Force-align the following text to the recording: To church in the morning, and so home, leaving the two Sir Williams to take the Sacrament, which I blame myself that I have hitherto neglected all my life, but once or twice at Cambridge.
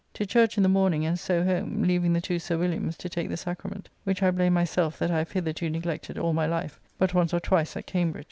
To 0.15 0.25
church 0.25 0.57
in 0.57 0.63
the 0.63 0.67
morning, 0.67 1.05
and 1.05 1.19
so 1.19 1.43
home, 1.43 1.83
leaving 1.83 2.13
the 2.13 2.21
two 2.21 2.39
Sir 2.39 2.57
Williams 2.57 2.97
to 2.97 3.07
take 3.07 3.29
the 3.29 3.37
Sacrament, 3.37 3.87
which 4.03 4.23
I 4.23 4.31
blame 4.31 4.53
myself 4.53 4.97
that 4.97 5.11
I 5.11 5.19
have 5.19 5.29
hitherto 5.33 5.69
neglected 5.69 6.17
all 6.17 6.33
my 6.33 6.47
life, 6.47 6.79
but 6.97 7.13
once 7.13 7.35
or 7.35 7.39
twice 7.39 7.77
at 7.77 7.85
Cambridge. 7.85 8.19